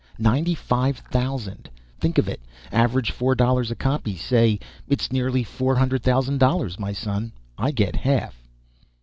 [0.17, 1.69] Ninety five thousand!
[1.99, 2.41] Think of it.
[2.71, 4.59] Average four dollars a copy, say.
[4.87, 7.33] It's nearly four hundred thousand dollars, my son.
[7.55, 8.41] I get half."